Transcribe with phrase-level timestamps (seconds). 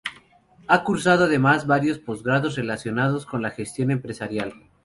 [0.67, 4.55] Ha cursado además varios postgrados relacionados con la gestión empresarial.